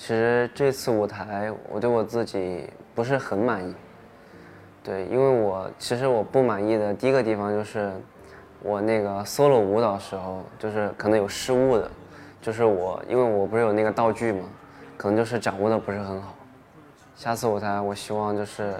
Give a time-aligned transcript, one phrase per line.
[0.00, 3.74] 其实这次舞台，我对我自己不是很满意。
[4.80, 7.92] 对，因为我其实我不满意的第一个地方就是，
[8.62, 11.90] 我那个 solo 舞蹈时候，就是可能有失误的，
[12.40, 14.44] 就是我因为我不是有那个道具嘛，
[14.96, 16.32] 可能就是掌握的不是很好。
[17.16, 18.76] 下次舞台，我希望就是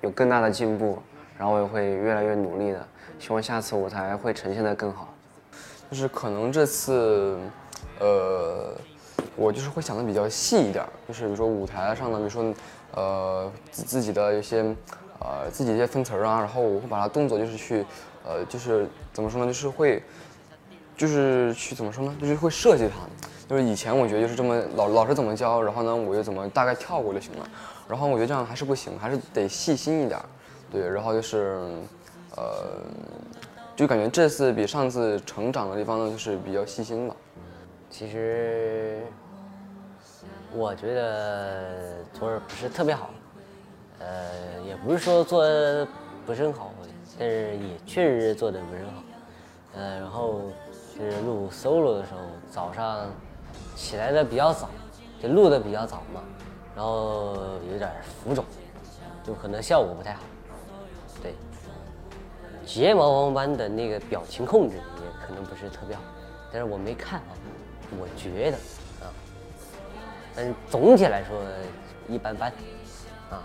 [0.00, 1.02] 有更大的进步，
[1.36, 2.86] 然后我也会越来越努力的，
[3.18, 5.12] 希望下次舞台会呈现的更好。
[5.90, 7.36] 就是可能这次，
[7.98, 8.72] 呃。
[9.36, 12.54] 我就是会想的比较细一点，就是比如说舞台上的，比如说，
[12.94, 14.62] 呃，自自己的一些，
[15.18, 17.84] 呃，自己一些分词儿啊，然后我会把它动作就是去，
[18.24, 20.02] 呃，就是怎么说呢，就是会，
[20.96, 22.94] 就是去怎么说呢，就是会设计它。
[23.48, 27.46] 就是以前我觉得就是这么老老师怎么教，然后呢我就怎么大概跳过就行了。
[27.86, 30.18] 然后我觉得这样还是不行，还是得细心一点。
[30.70, 31.60] 对，然后就是，
[32.34, 32.80] 呃，
[33.76, 37.14] 就感觉这次比上次成长的地方呢，就是比较细心吧。
[37.92, 39.02] 其实。
[40.54, 43.08] 我觉得做的不是特别好，
[44.00, 45.42] 呃，也不是说做
[46.26, 46.70] 不是很好，
[47.18, 49.02] 但是也确实做的不是很好，
[49.74, 50.42] 呃，然后
[50.94, 53.10] 就是录 solo 的时候，早上
[53.74, 54.68] 起来的比较早，
[55.22, 56.20] 就录的比较早嘛，
[56.76, 57.34] 然后
[57.72, 57.90] 有点
[58.22, 58.44] 浮肿，
[59.24, 60.20] 就可能效果不太好，
[61.22, 61.34] 对，
[62.66, 66.02] 睫毛王般的那个表情控制也可能不是特别好，
[66.52, 67.32] 但是我没看啊，
[67.98, 68.56] 我觉得
[69.04, 69.10] 啊。
[70.34, 71.42] 但是总体来说
[72.08, 72.50] 一般般，
[73.30, 73.42] 啊。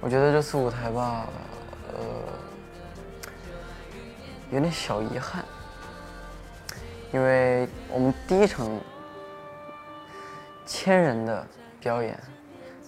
[0.00, 1.26] 我觉得这次舞台吧，
[1.92, 1.98] 呃，
[4.52, 5.44] 有点小遗憾，
[7.12, 8.68] 因为我们第一场
[10.64, 11.44] 千人的
[11.80, 12.16] 表演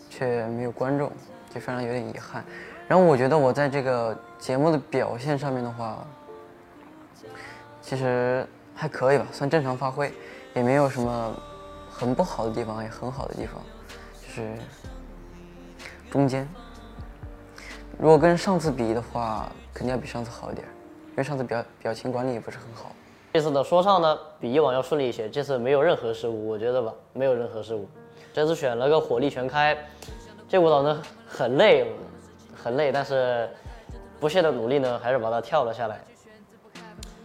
[0.09, 1.11] 却没有观众，
[1.53, 2.45] 就非常有点遗憾。
[2.87, 6.07] 然后我觉得我在这个节目的表现上面的话，
[7.83, 8.47] 其实
[8.81, 10.11] 还可以吧，算正常发挥，
[10.55, 11.37] 也没有什么。
[11.93, 13.61] 很不好的地方，也很好的地方，
[14.23, 14.57] 就是
[16.11, 16.49] 中间。
[17.99, 20.67] 如果跟上次比的话，肯定要比上次好一点，
[21.11, 22.93] 因为上次表表情管理也不是很好。
[23.35, 27.87] 这次的说唱呢，比以往要顺利一些，这次没有任何失误，我觉得吧，没有任何失误。
[28.33, 29.77] 这次选了个火力全开，
[30.49, 31.93] 这舞蹈呢很累，
[32.57, 33.51] 很累，但是
[34.19, 36.01] 不懈的努力呢，还是把它跳了下来。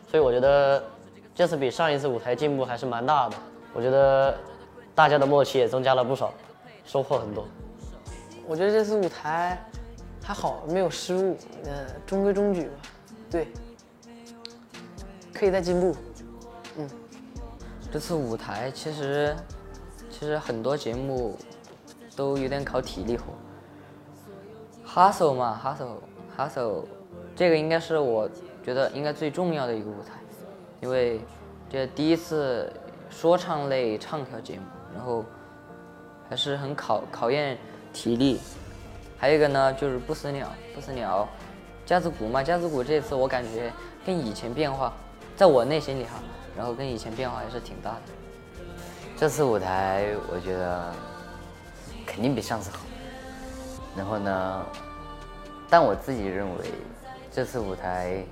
[0.09, 0.83] 所以我觉得
[1.35, 3.35] 这次比上一次舞台进步还是蛮大的，
[3.73, 4.35] 我觉得。
[4.95, 6.33] 大家的默契也增加了不少，
[6.85, 7.45] 收获很多。
[8.47, 9.61] 我觉得这次舞台
[10.23, 12.75] 还好，没有失误，呃，中规中矩吧。
[13.29, 13.49] 对，
[15.33, 15.93] 可以再进步。
[16.77, 16.89] 嗯，
[17.91, 19.35] 这次舞台其实
[20.09, 21.37] 其实很多节目
[22.15, 23.33] 都有点考体力活。
[24.87, 25.97] hustle 嘛，hustle
[26.37, 26.85] hustle，
[27.35, 28.29] 这个应该是我
[28.63, 30.13] 觉得应该最重要的一个舞台，
[30.81, 31.19] 因为
[31.69, 32.71] 这第一次
[33.09, 34.65] 说唱类唱跳节目。
[34.95, 35.25] 然后
[36.29, 37.57] 还是很考考验
[37.91, 38.39] 体力，
[39.17, 41.27] 还有一个呢就是不死鸟，不死鸟，
[41.85, 43.73] 架子鼓嘛，架子鼓这次我感觉
[44.05, 44.93] 跟以前变化，
[45.35, 46.11] 在我内心里哈，
[46.55, 48.01] 然后跟以前变化还是挺大的。
[49.17, 50.93] 这次舞台我觉得
[52.05, 52.79] 肯定比上次好，
[53.97, 54.65] 然后呢，
[55.69, 56.71] 但我自己认为
[57.33, 58.23] 这次舞台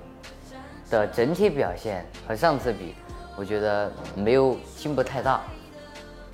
[0.90, 2.94] 的整体表现和上次比，
[3.36, 5.40] 我觉得没有进步太大。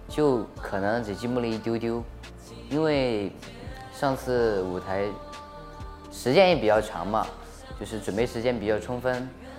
[0.08, 2.02] 就可能只进步了一丢丢，
[2.68, 3.30] 因为
[3.94, 5.04] 上次舞台
[6.10, 7.24] 时间也比较长嘛，
[7.78, 9.12] 就是准备时间比较充分。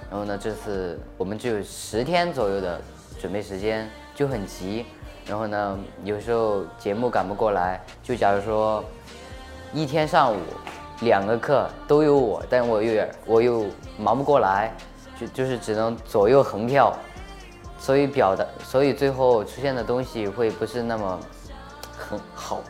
[0.09, 2.81] 然后呢，这次我们只有十天左右的
[3.17, 4.85] 准备时间，就很急。
[5.25, 8.83] 然后呢，有时候节目赶不过来，就假如说
[9.73, 10.37] 一天上午
[11.01, 13.65] 两个课都有我，但我有点我又
[13.97, 14.73] 忙不过来，
[15.19, 16.95] 就就是只能左右横跳。
[17.79, 21.19] 所以表达，所以最后出现的东西会不是那么
[21.97, 22.61] 很好，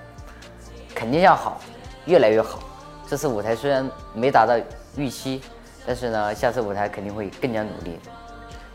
[0.95, 1.59] 肯定要好，
[2.05, 2.59] 越来越好。
[3.05, 4.57] 这次舞台虽然没达到
[4.95, 5.41] 预期，
[5.85, 7.99] 但是呢，下次舞台肯定会更加努力。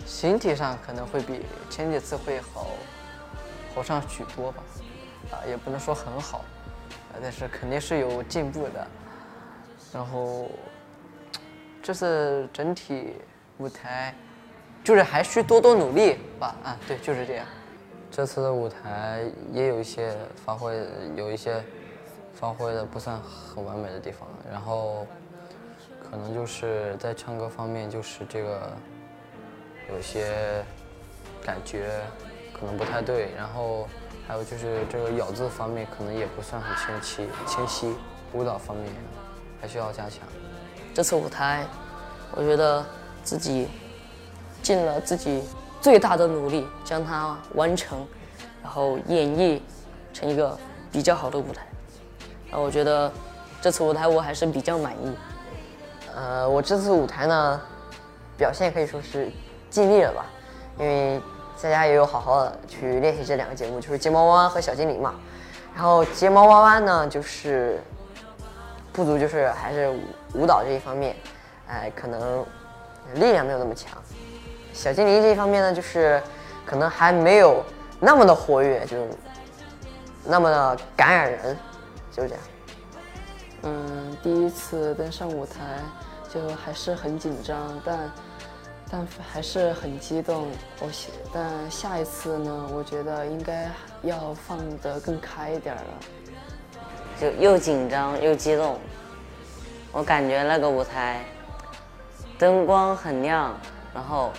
[0.05, 1.41] 形体上可能会比
[1.71, 2.67] 前几次会好，
[3.75, 4.63] 好上许多吧，
[5.31, 6.45] 啊，也不能说很好，
[7.23, 8.87] 但是肯定是有进步的。
[9.93, 10.49] 然后
[11.83, 13.15] 这次整体
[13.59, 14.15] 舞台。
[14.85, 17.47] 就是还需多多努力吧，啊，对，就是这样。
[18.09, 20.81] 这次的舞台也有一些发挥，
[21.17, 21.61] 有一些
[22.33, 25.05] 发挥的不算很完美的地方，然后
[26.09, 28.73] 可能就是在唱歌方面，就是这个
[29.93, 30.65] 有些
[31.43, 32.01] 感觉
[32.53, 33.89] 可能不太对，然后
[34.29, 37.97] 还有就是这个咬字方面可能也不算很清晰，清晰。
[38.33, 38.87] 舞蹈方面
[39.61, 40.21] 还需要加强。
[40.95, 41.67] 这次舞台，
[42.33, 42.85] 我觉得
[43.23, 43.69] 自己。
[44.63, 45.45] 尽了自己
[45.81, 48.05] 最大的努力将它完成，
[48.65, 49.61] 然后演绎
[50.13, 50.59] 成一个
[50.91, 51.65] 比较好的舞台。
[52.51, 53.13] 然后我觉得
[53.61, 55.15] 这次舞台我还是比较满意。
[56.17, 57.61] 呃，我这次舞台呢，
[58.37, 59.31] 表现可以说是
[59.71, 60.27] 尽力了吧，
[60.81, 61.21] 因为
[61.55, 65.15] 在家也有好好的去练习这两个节目，就是睫毛弯弯和小精灵嘛。
[65.77, 67.81] 然后睫毛弯弯呢，就是
[68.97, 69.91] 不足，就是还是
[70.33, 71.15] 舞蹈这一方面，
[71.69, 72.43] 哎，可能
[73.17, 73.93] 力量没有那么强。
[74.73, 76.21] 小精灵这一方面呢，就是
[76.65, 77.63] 可能还没有
[78.01, 78.97] 那么的活跃，就
[80.25, 81.57] 那么的感染人，
[82.11, 82.45] 就是这样。
[83.65, 85.61] 嗯，第一次登上舞台
[86.33, 88.11] 就还是很紧张，但
[88.91, 90.47] 但还是很激动。
[90.81, 93.71] 我希但下一次呢，我觉得应该
[94.03, 95.83] 要放得更开一点了。
[97.21, 98.79] 就又紧张又激动。
[99.93, 101.25] 我感觉那个舞台
[102.39, 103.59] 灯光很亮，
[103.95, 104.33] 然后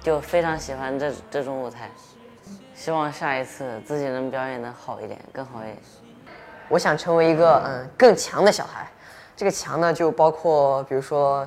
[0.00, 1.90] 就非常喜欢这这种舞台。
[2.74, 5.76] 希望下一次自己能表演的好一点，更好一点。
[6.68, 8.88] 我想成为一个嗯更强的小孩，
[9.36, 11.46] 这个强呢就包括比如说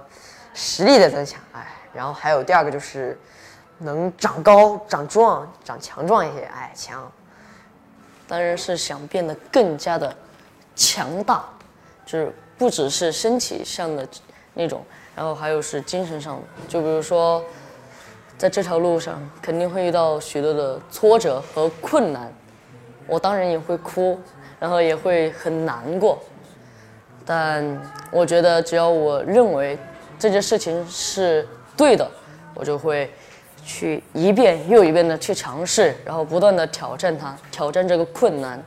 [0.54, 3.18] 实力的增强，哎，然后还有第二个就是
[3.78, 7.10] 能长高、长壮、长强壮一些，哎，强。
[8.28, 10.16] 当然是想变得更加的
[10.76, 11.44] 强大，
[12.06, 14.08] 就是不只是身体上的
[14.54, 14.84] 那种，
[15.16, 16.42] 然后还有是精神上的。
[16.68, 17.44] 就比如说，
[18.38, 22.32] 在这条路上肯定会遇到许多的挫折和困难，
[23.08, 24.20] 我当然也会哭，
[24.60, 26.22] 然后也会很难过。
[27.26, 27.80] 但
[28.12, 29.78] 我觉得只要我认为
[30.20, 31.48] 这件事情是
[31.78, 32.10] 对的，
[32.54, 33.10] 我就会
[33.64, 38.62] 去一遍又一遍的去尝试，然后不断的挑战它，挑战这个困难，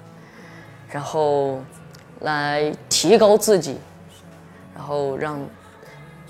[0.89, 1.61] 然后
[2.27, 3.79] 来提高自己，
[4.75, 5.41] 然后让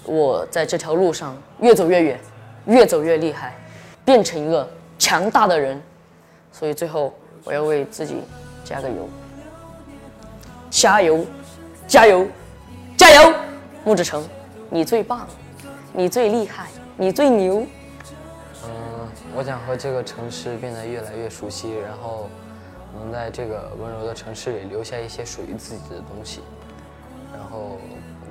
[0.04, 2.20] 我在这条路上越走越远，
[2.66, 3.56] 越走越厉害，
[4.04, 5.80] 变成一个强大的人。
[6.52, 7.14] 所以最后
[7.44, 8.16] 我要为自己
[8.62, 9.08] 加个油，
[10.70, 11.24] 加油，
[11.88, 12.26] 加油，
[12.94, 13.34] 加油！
[13.82, 14.22] 木志成，
[14.68, 15.26] 你最棒，
[15.94, 16.66] 你最厉害，
[16.98, 17.66] 你最牛。
[18.64, 18.70] 嗯，
[19.34, 22.28] 我想和这个城市变得越来越熟悉，然后
[22.96, 26.40] 能在这个温柔的城市里留下一些属于自己的东西。
[27.32, 27.78] 然后，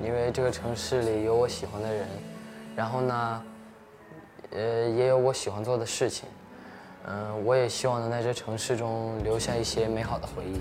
[0.04, 2.08] 因为这个城市里有我喜欢的人，
[2.76, 3.44] 然后呢，
[4.52, 6.28] 呃，也有我喜欢做的事情。
[7.08, 10.60] 嗯，我也希望能在这城市中留下一些美好的回忆。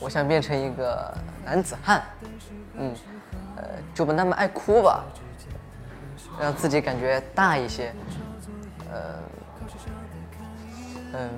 [0.00, 1.14] 我想变成一个
[1.44, 2.02] 男子汉，
[2.74, 2.94] 嗯，
[3.56, 3.64] 呃，
[3.94, 5.04] 就不那么爱哭吧，
[6.40, 7.94] 让自己感觉大一些。
[8.92, 9.18] 呃，
[11.18, 11.30] 嗯，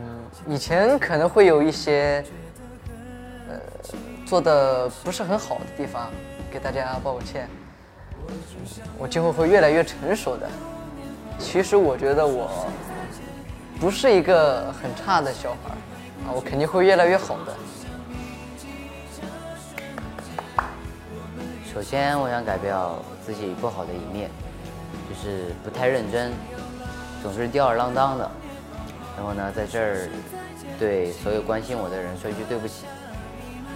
[0.49, 2.25] 以前可能会有一些，
[3.49, 3.55] 呃，
[4.27, 6.11] 做的不是很好的地方，
[6.51, 7.49] 给大家抱歉。
[8.99, 10.49] 我今后会越来越成熟的。
[11.39, 12.67] 其实我觉得我
[13.79, 15.71] 不是一个很差的小孩
[16.27, 17.55] 啊，我肯定会越来越好的。
[21.73, 24.29] 首先，我想改掉自己不好的一面，
[25.09, 26.33] 就是不太认真，
[27.23, 28.29] 总是吊儿郎当的。
[29.19, 30.09] 然后呢，在这儿
[30.79, 32.85] 对所有关心我的人说一句对不起，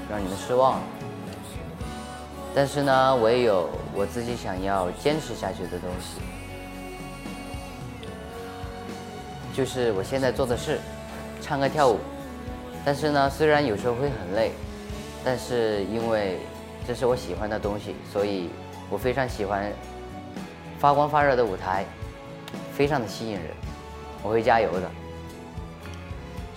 [0.08, 0.82] 让你们失望了。
[2.54, 6.20] 但是呢，我也有我自己想要坚持下去的东西，
[9.52, 10.78] 就是我现在做的事，
[11.40, 11.98] 唱歌跳舞。
[12.84, 14.52] 但是呢，虽然有时候会很累，
[15.24, 16.38] 但是因为
[16.86, 18.48] 这是我喜欢的东西，所以
[18.88, 19.72] 我非常喜欢
[20.78, 21.84] 发光发热的舞台，
[22.72, 23.46] 非常的吸引人，
[24.22, 24.88] 我会加油的。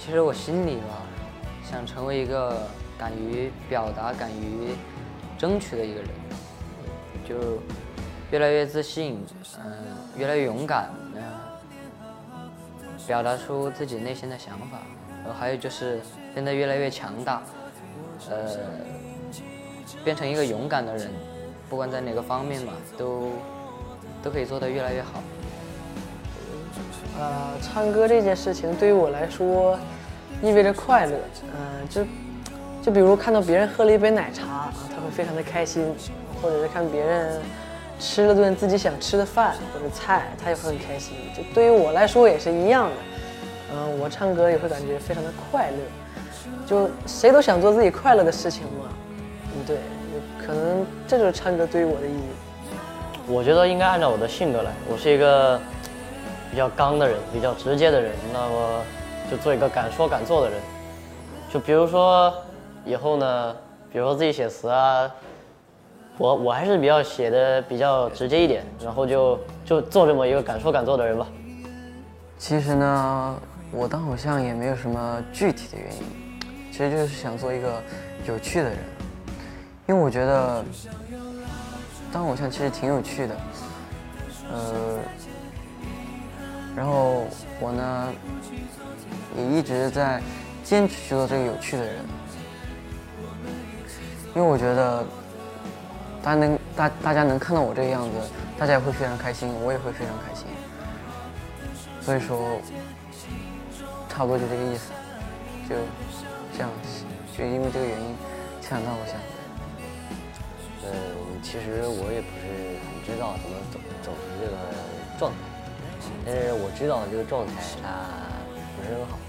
[0.06, 1.02] 其实我心里吧，
[1.68, 2.62] 想成为一个
[2.96, 4.76] 敢于表达、敢于
[5.36, 6.10] 争取的一个人，
[7.28, 7.60] 就
[8.30, 9.26] 越来越自信，
[9.64, 9.74] 嗯，
[10.16, 11.24] 越来越勇敢，嗯，
[13.08, 14.78] 表达出自己内心的想法，
[15.24, 16.00] 然后还有就是
[16.36, 17.42] 变得越来越强大，
[18.30, 18.48] 呃，
[20.04, 21.10] 变成一个勇敢的人，
[21.68, 23.32] 不管在哪个方面嘛，都
[24.22, 25.20] 都可以做得越来越好。
[27.17, 29.79] 呃，唱歌这件事情对于我来说
[30.41, 31.17] 意味着快乐。
[31.53, 32.05] 嗯、就
[32.81, 35.84] 就比如看到别人喝了一杯奶茶，啊他会非常的开心；
[36.41, 37.39] 或者是看别人
[38.00, 41.15] 吃了顿自己想吃的饭或者菜，他也会很开心。
[41.36, 42.95] 就对于我来说也是一样的。
[43.74, 45.77] 嗯、我唱歌也会感觉非常的快乐。
[46.67, 48.89] 就谁都想做自己快乐的事情嘛。
[49.53, 49.77] 嗯，对，
[50.45, 52.24] 可能这就是唱歌对于我的意义。
[53.27, 55.60] 我觉得应该按照我的性格来，我是一个
[56.56, 58.82] 比较刚的人，比较直接的人，那么
[59.30, 60.58] 就做一个敢说敢做的人。
[61.52, 62.34] 就比如说
[62.86, 63.54] 以后呢，
[63.92, 65.12] 比如说自己写词啊，
[66.18, 71.28] 我我还是比较写的比较直接一点，然后就就做这么一个敢说敢做的人吧。
[72.38, 73.36] 其实呢，
[73.70, 76.04] 我当偶像也没有什么具体的原因，
[76.72, 77.84] 其实就是想做一个
[78.26, 78.78] 有趣的人，
[79.90, 80.64] 因为我觉得
[82.14, 83.36] 当偶像其实挺有趣的，
[84.54, 84.95] 呃，
[86.75, 87.25] 然后
[87.60, 88.13] 我呢
[89.38, 90.22] 也一直在
[90.63, 91.96] 坚持去做这个有趣的人，
[94.36, 95.03] 因为我觉得
[96.22, 98.10] 大家能大大家能看到我这个样子，
[98.58, 100.48] 大家也会非常开心，我也会非常开心，
[102.01, 102.60] 所以说。
[104.17, 104.94] 差不多就这个意思，
[105.67, 105.75] 就
[106.55, 106.70] 这样，
[107.38, 108.15] 就因为这个原因
[108.62, 109.20] 想到我想。
[110.86, 110.88] 嗯，
[111.44, 114.55] 其实我也不是很知道怎么走走出这个
[115.20, 115.36] 状态，
[116.25, 117.53] 但是我知道这个状态
[117.84, 117.88] 它
[118.75, 119.20] 不是很好，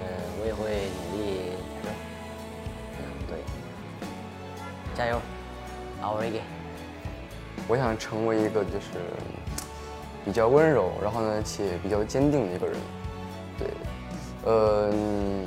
[0.00, 0.04] 嗯，
[0.40, 1.52] 我也会努力
[1.82, 1.92] 改正。
[2.98, 3.38] 嗯，对，
[4.96, 5.20] 加油
[6.02, 6.40] ，Our Reggae。
[7.68, 8.98] 我想成为一个就是
[10.24, 12.76] 比较温柔，然后呢且比较坚定的一个人，
[13.56, 13.68] 对。
[14.46, 15.46] 嗯，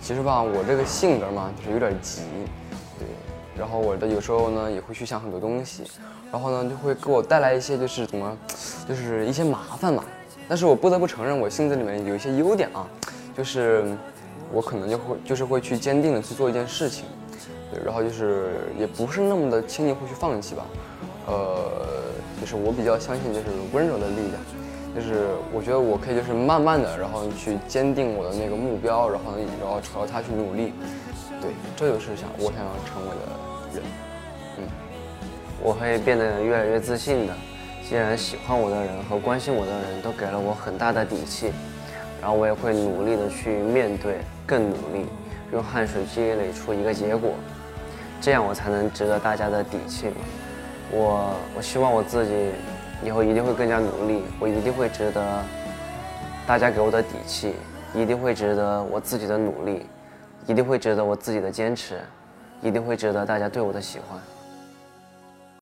[0.00, 2.22] 其实吧，我这个性格嘛，就是有点急，
[2.98, 3.06] 对。
[3.56, 5.84] 然后我的有时候呢，也会去想很多东西，
[6.30, 8.36] 然后呢，就会给我带来一些就是怎么，
[8.88, 10.04] 就是一些麻烦嘛。
[10.48, 12.86] 但是我不得不承认，我性子里面有一些优点啊，
[13.36, 13.84] 就是
[14.52, 17.04] 我可能就会就是会去坚定的去做一件事情，
[17.72, 17.84] 对。
[17.84, 20.64] 然后就是也不是那么的轻易会去放弃吧，
[21.26, 21.70] 呃，
[22.40, 24.34] 就是我比较相信就是温柔的力量。
[24.94, 30.72] 就是我觉得我可以就是慢慢的，然后去坚定我的那个目标，然后然后朝着它去努力。
[31.38, 33.84] 对，这就是想我想要成为的人。
[34.56, 34.64] 嗯，
[35.62, 37.34] 我会变得越来越自信的。
[37.88, 41.52] 既然喜欢我的人和关心我的人都给了我很大的底气，
[42.20, 45.06] 然后我也会努力的去面对，更努力，
[45.52, 47.34] 用汗水积累出一个结果，
[48.20, 50.16] 这样我才能值得大家的底气嘛。
[50.90, 52.50] 我我希望我自己。
[53.04, 55.44] 以后一定会更加努力，我一定会值得
[56.46, 57.52] 大家给我的底气，
[57.94, 59.84] 一定会值得我自己的努力，
[60.46, 62.00] 一定会值得我自己的坚持，
[62.62, 64.18] 一定会值得大家对我的喜欢。